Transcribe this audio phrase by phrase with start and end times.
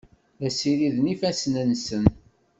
[0.39, 2.03] La ssiriden ifassen-nsen.